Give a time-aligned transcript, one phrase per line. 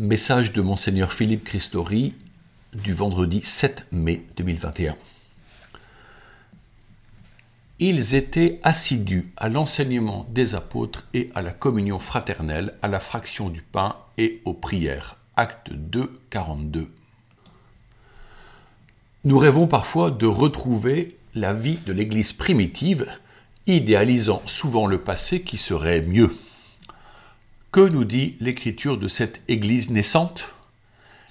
[0.00, 2.14] Message de Monseigneur Philippe Christori
[2.72, 4.96] du vendredi 7 mai 2021.
[7.80, 13.50] Ils étaient assidus à l'enseignement des apôtres et à la communion fraternelle, à la fraction
[13.50, 15.18] du pain et aux prières.
[15.36, 16.90] Acte 2, 42.
[19.24, 23.06] Nous rêvons parfois de retrouver la vie de l'Église primitive,
[23.66, 26.30] idéalisant souvent le passé qui serait mieux.
[27.72, 30.54] Que nous dit l'écriture de cette Église naissante?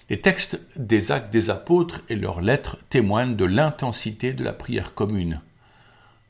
[0.10, 4.94] Les textes des actes des apôtres et leurs lettres témoignent de l'intensité de la prière
[4.94, 5.42] commune.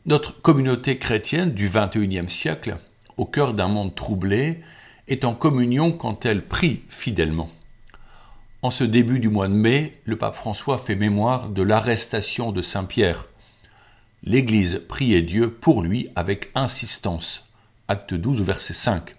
[0.08, 2.78] Notre communauté chrétienne du XXIe siècle,
[3.18, 4.62] au cœur d'un monde troublé,
[5.08, 7.52] est en communion quand elle prie fidèlement.
[8.64, 12.64] En ce début du mois de mai, le pape François fait mémoire de l'arrestation de
[12.64, 13.28] Saint Pierre.
[14.24, 17.48] L'Église priait Dieu pour lui avec insistance.
[17.88, 19.16] Acte 12, verset 5.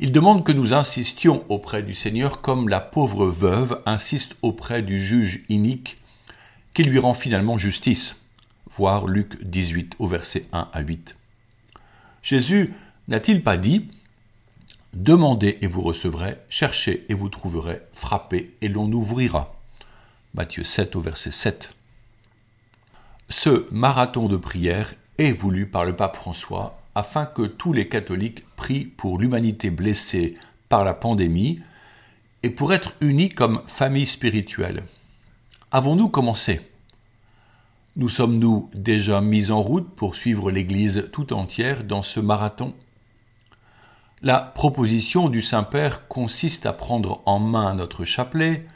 [0.00, 5.00] Il demande que nous insistions auprès du Seigneur comme la pauvre veuve insiste auprès du
[5.00, 5.98] juge inique
[6.72, 8.16] qui lui rend finalement justice
[8.76, 11.16] voir Luc 18 au verset 1 à 8.
[12.22, 12.74] Jésus
[13.06, 13.88] n'a-t-il pas dit
[14.94, 19.60] Demandez et vous recevrez, cherchez et vous trouverez, frappez et l'on ouvrira.
[20.34, 21.72] Matthieu 7 au verset 7.
[23.28, 28.44] Ce marathon de prière est voulu par le pape François afin que tous les catholiques
[28.56, 30.36] prient pour l'humanité blessée
[30.68, 31.60] par la pandémie
[32.42, 34.84] et pour être unis comme famille spirituelle.
[35.72, 36.60] Avons-nous commencé?
[37.96, 42.74] Nous sommes-nous déjà mis en route pour suivre l'Église tout entière dans ce marathon?
[44.22, 48.66] La proposition du Saint-Père consiste à prendre en main notre chapelet,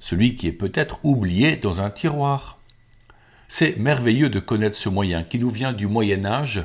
[0.00, 2.58] celui qui est peut-être oublié dans un tiroir.
[3.48, 6.64] C'est merveilleux de connaître ce moyen qui nous vient du Moyen Âge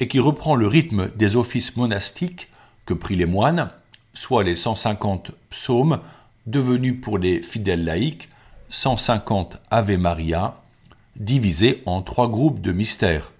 [0.00, 2.48] et qui reprend le rythme des offices monastiques
[2.86, 3.70] que prient les moines,
[4.12, 6.00] soit les 150 psaumes
[6.46, 8.28] devenus pour les fidèles laïcs
[8.70, 10.60] 150 Ave Maria
[11.16, 13.32] divisé en trois groupes de mystères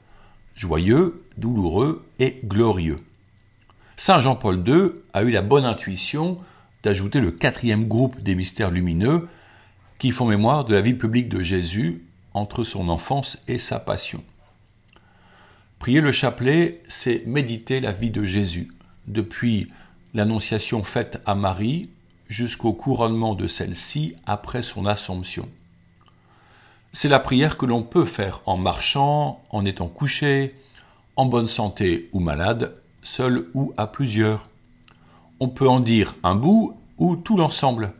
[0.55, 3.01] joyeux, douloureux et glorieux.
[3.97, 6.39] Saint Jean-Paul II a eu la bonne intuition
[6.83, 9.29] d'ajouter le quatrième groupe des mystères lumineux
[9.99, 14.23] qui font mémoire de la vie publique de Jésus entre son enfance et sa passion.
[15.85, 18.73] Prier le chapelet, c'est méditer la vie de Jésus,
[19.07, 19.69] depuis
[20.15, 21.91] l'annonciation faite à Marie
[22.27, 25.47] jusqu'au couronnement de celle-ci après son assomption.
[26.95, 30.55] C'est la prière que l'on peut faire en marchant, en étant couché,
[31.17, 32.73] en bonne santé ou malade,
[33.03, 34.49] seul ou à plusieurs.
[35.39, 37.93] On peut en dire un bout ou tout l'ensemble.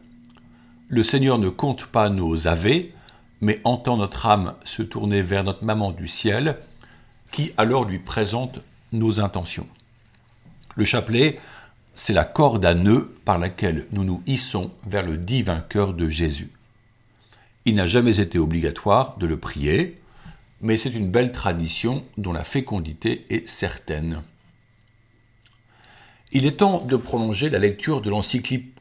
[0.89, 2.95] Le Seigneur ne compte pas nos avés,
[3.43, 6.57] mais entend notre âme se tourner vers notre maman du ciel,
[7.35, 8.61] qui alors lui présente
[8.93, 9.67] nos intentions.
[10.77, 11.41] Le chapelet,
[11.97, 16.09] c'est la corde à nœuds par laquelle nous nous hissons vers le divin cœur de
[16.09, 16.53] Jésus.
[17.65, 20.01] Il n'a jamais été obligatoire de le prier,
[20.61, 24.23] mais c'est une belle tradition dont la fécondité est certaine.
[26.31, 28.73] Il est temps de prolonger la lecture de l'encyclique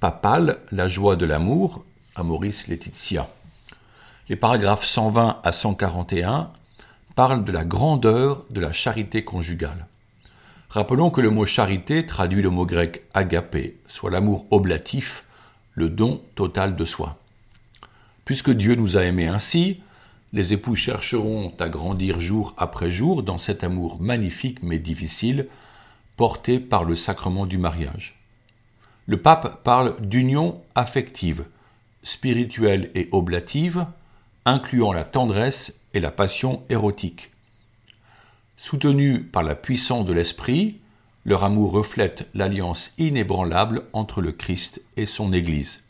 [0.00, 1.82] papale La joie de l'amour
[2.14, 3.30] à Maurice Laetitia.
[4.28, 6.52] Les paragraphes 120 à 141
[7.14, 9.86] parlent de la grandeur de la charité conjugale.
[10.70, 15.24] Rappelons que le mot charité traduit le mot grec agapé, soit l'amour oblatif,
[15.74, 17.18] le don total de soi.
[18.24, 19.80] Puisque Dieu nous a aimés ainsi,
[20.32, 25.48] les époux chercheront à grandir jour après jour dans cet amour magnifique mais difficile,
[26.16, 28.18] porté par le sacrement du mariage.
[29.06, 31.44] Le pape parle d'union affective,
[32.02, 33.84] spirituelle et oblative,
[34.44, 37.30] incluant la tendresse et la passion érotique.
[38.56, 40.80] Soutenus par la puissance de l'esprit,
[41.24, 45.82] leur amour reflète l'alliance inébranlable entre le Christ et son Église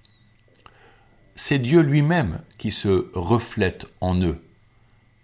[1.35, 4.43] c'est Dieu lui-même qui se reflète en eux,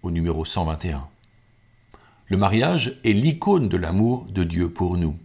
[0.02, 1.06] au numéro 121.
[2.26, 5.16] Le mariage est l'icône de l'amour de Dieu pour nous.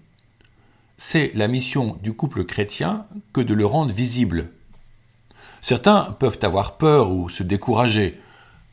[0.97, 4.51] C'est la mission du couple chrétien que de le rendre visible.
[5.63, 8.19] Certains peuvent avoir peur ou se décourager,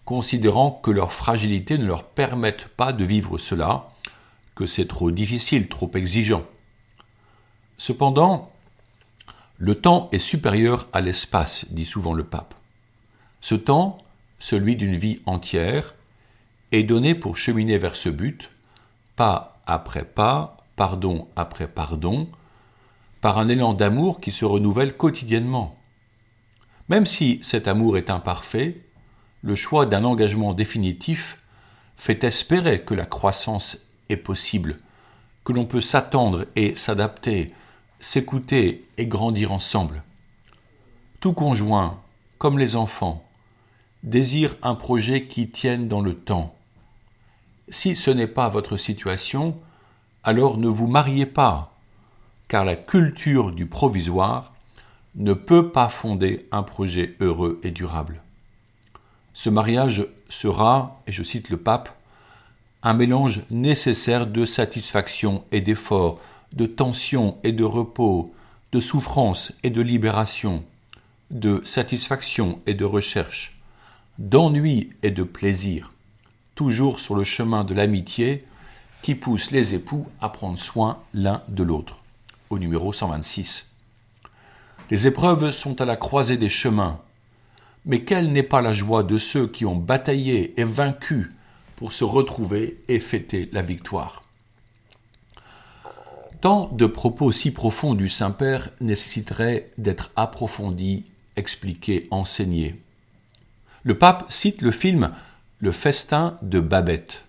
[0.04, 3.90] considérant que leur fragilité ne leur permette pas de vivre cela,
[4.56, 6.42] que c'est trop difficile, trop exigeant.
[7.78, 8.50] Cependant,
[9.56, 12.54] le temps est supérieur à l'espace, dit souvent le pape.
[13.40, 13.98] Ce temps,
[14.40, 15.94] celui d'une vie entière,
[16.72, 18.50] est donné pour cheminer vers ce but,
[19.14, 22.28] pas après pas, pardon après pardon,
[23.20, 25.79] par un élan d'amour qui se renouvelle quotidiennement.
[26.90, 28.82] Même si cet amour est imparfait,
[29.42, 31.38] le choix d'un engagement définitif
[31.96, 33.78] fait espérer que la croissance
[34.10, 34.76] est possible,
[35.44, 37.54] que l'on peut s'attendre et s'adapter
[38.00, 40.02] s'écouter et grandir ensemble.
[41.20, 42.00] Tout conjoint,
[42.38, 43.22] comme les enfants,
[44.02, 46.54] désire un projet qui tienne dans le temps.
[47.68, 49.56] Si ce n'est pas votre situation,
[50.24, 51.78] alors ne vous mariez pas,
[52.48, 54.54] car la culture du provisoire
[55.14, 58.22] ne peut pas fonder un projet heureux et durable.
[59.34, 61.96] Ce mariage sera, et je cite le pape,
[62.82, 66.20] un mélange nécessaire de satisfaction et d'effort,
[66.52, 68.34] de tension et de repos,
[68.72, 70.64] de souffrance et de libération,
[71.30, 73.60] de satisfaction et de recherche,
[74.18, 75.92] d'ennui et de plaisir,
[76.54, 78.44] toujours sur le chemin de l'amitié
[79.02, 81.98] qui pousse les époux à prendre soin l'un de l'autre.
[82.50, 83.69] Au numéro 126.
[84.90, 87.00] Les épreuves sont à la croisée des chemins,
[87.86, 91.32] mais quelle n'est pas la joie de ceux qui ont bataillé et vaincu
[91.76, 94.24] pour se retrouver et fêter la victoire?
[96.40, 101.04] Tant de propos si profonds du Saint-Père nécessiteraient d'être approfondis,
[101.36, 102.80] expliqués, enseignés.
[103.84, 105.12] Le pape cite le film
[105.60, 107.24] Le festin de Babette,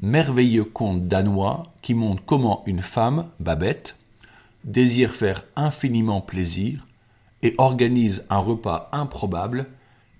[0.00, 3.96] merveilleux conte danois qui montre comment une femme, Babette,
[4.64, 6.86] désire faire infiniment plaisir
[7.42, 9.66] et organise un repas improbable,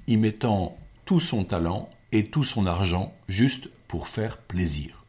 [0.06, 5.04] y mettant tout son talent et tout son argent juste pour faire plaisir.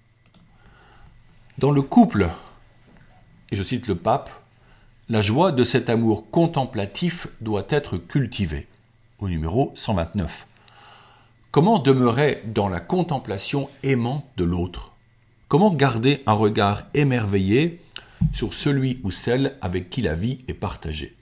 [1.57, 2.29] Dans le couple,
[3.51, 4.29] et je cite le pape,
[5.07, 8.67] la joie de cet amour contemplatif doit être cultivée.
[9.19, 10.47] Au numéro 129.
[11.51, 14.93] Comment demeurer dans la contemplation aimante de l'autre?
[15.47, 17.79] Comment garder un regard émerveillé
[18.33, 21.15] sur celui ou celle avec qui la vie est partagée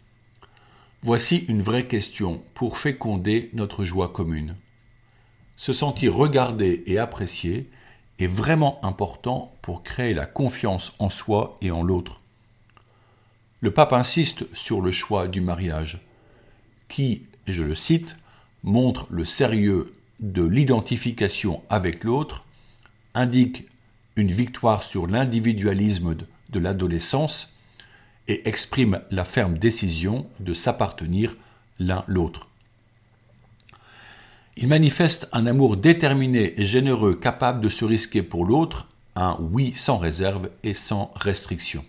[1.02, 4.56] Voici une vraie question pour féconder notre joie commune
[5.56, 7.70] se sentir regardé et apprécié
[8.20, 12.22] est vraiment important pour créer la confiance en soi et en l'autre.
[13.62, 16.00] Le pape insiste sur le choix du mariage,
[16.90, 18.18] qui, je le cite,
[18.64, 22.46] montre le sérieux de l'identification avec l'autre,
[23.14, 23.66] indique
[24.16, 26.16] une victoire sur l'individualisme
[26.54, 27.52] de l'adolescence
[28.30, 31.36] et exprime la ferme décision de s'appartenir
[31.80, 32.50] l'un l'autre.
[34.56, 39.74] Il manifeste un amour déterminé et généreux capable de se risquer pour l'autre, un oui
[39.76, 41.84] sans réserve et sans restriction.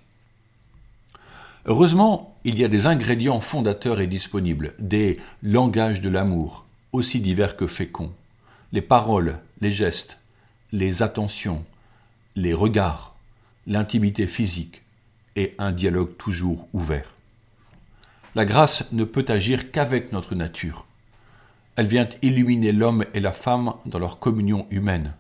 [1.67, 7.57] Heureusement, il y a des ingrédients fondateurs et disponibles, des langages de l'amour, aussi divers
[7.57, 8.13] que féconds,
[8.73, 10.19] les paroles, les gestes,
[10.73, 11.65] les attentions,
[12.37, 13.14] les regards,
[13.67, 14.83] l'intimité physique
[15.37, 17.15] et un dialogue toujours ouvert.
[18.35, 20.87] La grâce ne peut agir qu'avec notre nature.
[21.77, 25.15] Elle vient illuminer l'homme et la femme dans leur communion humaine.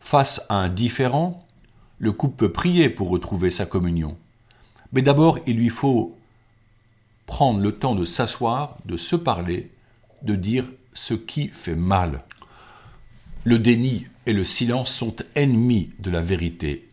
[0.00, 1.46] Face à un différent,
[1.98, 4.16] le couple peut prier pour retrouver sa communion.
[4.92, 6.16] Mais d'abord, il lui faut
[7.26, 9.70] prendre le temps de s'asseoir, de se parler,
[10.22, 12.24] de dire ce qui fait mal.
[13.44, 16.88] Le déni et le silence sont ennemis de la vérité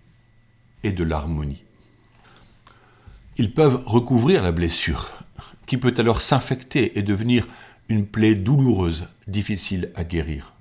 [0.83, 1.63] et de l'harmonie.
[3.37, 5.11] Ils peuvent recouvrir la blessure,
[5.65, 7.47] qui peut alors s'infecter et devenir
[7.87, 10.53] une plaie douloureuse, difficile à guérir.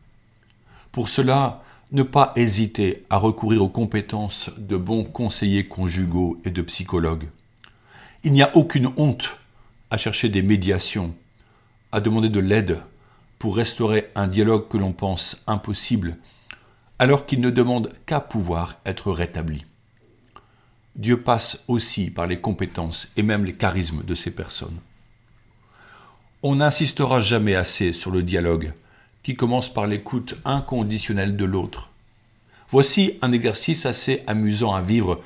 [0.92, 1.62] Pour cela,
[1.92, 7.28] ne pas hésiter à recourir aux compétences de bons conseillers conjugaux et de psychologues.
[8.24, 9.38] Il n'y a aucune honte
[9.90, 11.14] à chercher des médiations,
[11.92, 12.78] à demander de l'aide
[13.38, 16.16] pour restaurer un dialogue que l'on pense impossible,
[16.98, 19.64] alors qu'il ne demande qu'à pouvoir être rétabli.
[20.98, 24.78] Dieu passe aussi par les compétences et même les charismes de ces personnes.
[26.42, 28.72] On n'insistera jamais assez sur le dialogue,
[29.22, 31.90] qui commence par l'écoute inconditionnelle de l'autre.
[32.70, 35.22] Voici un exercice assez amusant à vivre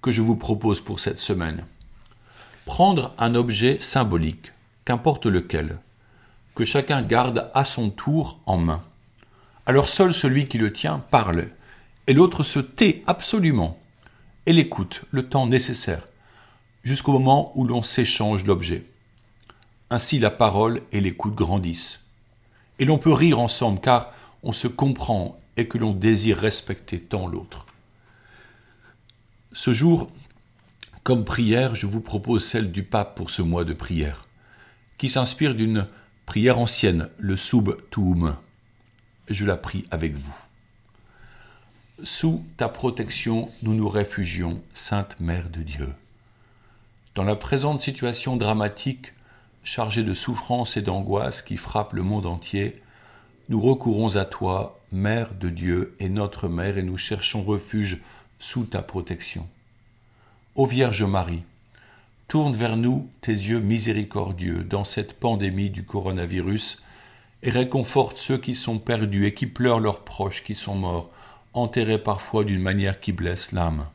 [0.00, 1.64] que je vous propose pour cette semaine.
[2.64, 4.52] Prendre un objet symbolique,
[4.84, 5.78] qu'importe lequel,
[6.54, 8.82] que chacun garde à son tour en main.
[9.66, 11.48] Alors seul celui qui le tient parle,
[12.06, 13.78] et l'autre se tait absolument,
[14.46, 16.08] et l'écoute le temps nécessaire,
[16.82, 18.86] jusqu'au moment où l'on s'échange l'objet.
[19.90, 22.06] Ainsi la parole et l'écoute grandissent.
[22.78, 24.12] Et l'on peut rire ensemble car
[24.42, 27.66] on se comprend et que l'on désire respecter tant l'autre.
[29.52, 30.10] Ce jour,
[31.02, 34.24] comme prière, je vous propose celle du pape pour ce mois de prière,
[34.98, 35.88] qui s'inspire d'une
[36.26, 38.36] prière ancienne, le Sub Tuum.
[39.28, 40.45] Je la prie avec vous.
[42.04, 45.94] Sous ta protection, nous nous réfugions, Sainte Mère de Dieu.
[47.14, 49.14] Dans la présente situation dramatique,
[49.64, 52.82] chargés de souffrance et d'angoisse qui frappent le monde entier,
[53.48, 58.02] nous recourons à toi, Mère de Dieu et notre Mère, et nous cherchons refuge
[58.38, 59.48] sous ta protection.
[60.54, 61.44] Ô Vierge Marie,
[62.28, 66.82] Tourne vers nous tes yeux miséricordieux dans cette pandémie du coronavirus
[67.42, 71.10] et réconforte ceux qui sont perdus et qui pleurent leurs proches qui sont morts,
[71.56, 73.86] enterrés parfois d'une manière qui blesse l'âme.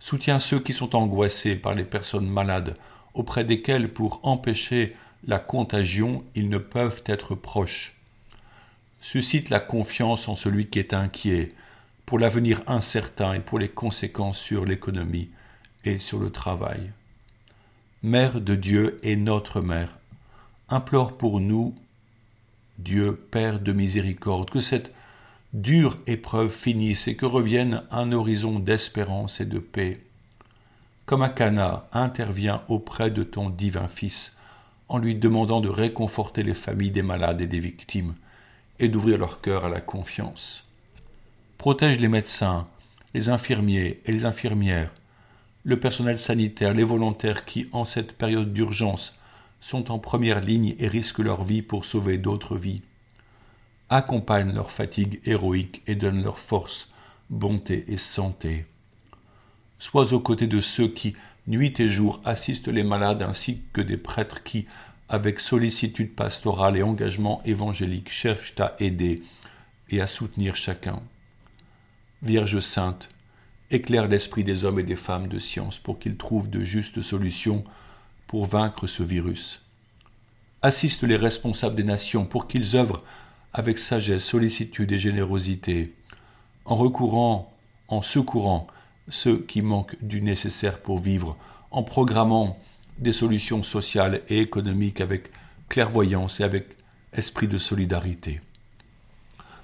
[0.00, 2.76] Soutiens ceux qui sont angoissés par les personnes malades,
[3.14, 4.96] auprès desquelles, pour empêcher
[5.26, 7.96] la contagion, ils ne peuvent être proches.
[9.00, 11.48] Suscite la confiance en celui qui est inquiet,
[12.06, 15.30] pour l'avenir incertain et pour les conséquences sur l'économie
[15.84, 16.92] et sur le travail.
[18.02, 19.98] Mère de Dieu et notre Mère,
[20.68, 21.74] implore pour nous,
[22.78, 24.92] Dieu Père de miséricorde, que cette
[25.52, 30.00] dure épreuve finisse et que revienne un horizon d'espérance et de paix.
[31.06, 34.36] Comme Akana intervient auprès de ton divin Fils,
[34.88, 38.14] en lui demandant de réconforter les familles des malades et des victimes,
[38.78, 40.66] et d'ouvrir leur cœur à la confiance.
[41.56, 42.68] Protège les médecins,
[43.14, 44.92] les infirmiers et les infirmières,
[45.64, 49.18] le personnel sanitaire, les volontaires qui, en cette période d'urgence,
[49.60, 52.82] sont en première ligne et risquent leur vie pour sauver d'autres vies.
[53.90, 56.92] Accompagne leur fatigue héroïque et donne leur force,
[57.30, 58.66] bonté et santé.
[59.78, 61.16] Sois aux côtés de ceux qui,
[61.46, 64.66] nuit et jour, assistent les malades ainsi que des prêtres qui,
[65.08, 69.22] avec sollicitude pastorale et engagement évangélique, cherchent à aider
[69.88, 71.00] et à soutenir chacun.
[72.20, 73.08] Vierge sainte,
[73.70, 77.64] éclaire l'esprit des hommes et des femmes de science pour qu'ils trouvent de justes solutions
[78.26, 79.62] pour vaincre ce virus.
[80.60, 83.02] Assiste les responsables des nations pour qu'ils œuvrent
[83.52, 85.94] avec sagesse, sollicitude et générosité,
[86.64, 87.52] en recourant,
[87.88, 88.66] en secourant
[89.08, 91.36] ceux qui manquent du nécessaire pour vivre,
[91.70, 92.58] en programmant
[92.98, 95.30] des solutions sociales et économiques avec
[95.68, 96.66] clairvoyance et avec
[97.12, 98.40] esprit de solidarité.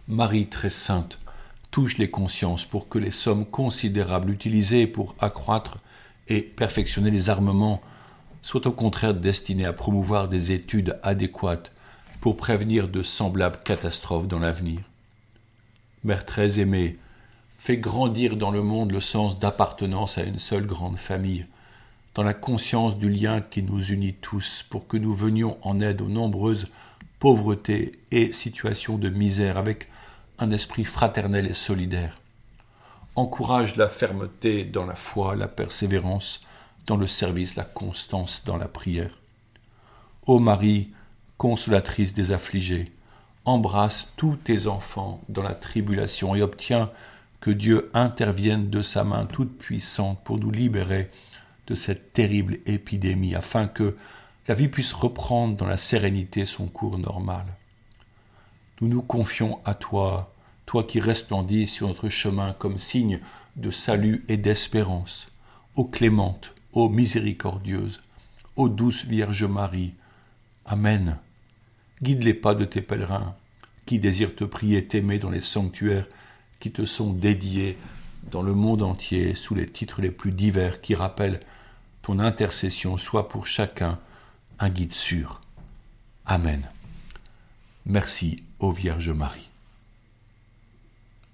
[0.09, 1.19] Marie très sainte,
[1.71, 5.79] touche les consciences pour que les sommes considérables utilisées pour accroître
[6.29, 7.83] et perfectionner les armements
[8.43, 11.73] soient au contraire destinées à promouvoir des études adéquates
[12.25, 14.81] pour prévenir de semblables catastrophes dans l'avenir.
[16.05, 16.97] Mère très aimée,
[17.59, 21.45] fais grandir dans le monde le sens d'appartenance à une seule grande famille,
[22.15, 26.01] dans la conscience du lien qui nous unit tous, pour que nous venions en aide
[26.01, 26.69] aux nombreuses
[27.19, 29.91] pauvretés et situations de misère avec
[30.39, 32.17] un esprit fraternel et solidaire.
[33.17, 36.41] Encourage la fermeté dans la foi, la persévérance
[36.87, 39.21] dans le service, la constance dans la prière.
[40.27, 40.89] Ô Marie,
[41.39, 42.87] consolatrice des affligés,
[43.45, 46.91] embrasse tous tes enfants dans la tribulation et obtiens
[47.41, 51.11] que Dieu intervienne de sa main toute puissante pour nous libérer
[51.67, 53.97] de cette terrible épidémie, afin que
[54.49, 57.45] la vie puisse reprendre dans la sérénité son cours normal.
[58.81, 60.33] Nous nous confions à toi,
[60.67, 63.21] toi qui resplendis sur notre chemin comme signe
[63.57, 65.29] de salut et d'espérance.
[65.77, 68.03] Ô clémente, ô miséricordieuse,
[68.57, 69.95] ô douce Vierge Marie.
[70.67, 71.19] Amen.
[72.03, 73.35] Guide les pas de tes pèlerins,
[73.87, 76.07] qui désirent te prier t'aimer dans les sanctuaires
[76.61, 77.77] qui te sont dédiés
[78.31, 81.41] dans le monde entier sous les titres les plus divers qui rappellent
[82.03, 83.99] ton intercession soit pour chacun
[84.59, 85.41] un guide sûr.
[86.27, 86.63] Amen.
[87.87, 89.49] Merci, ô Vierge Marie.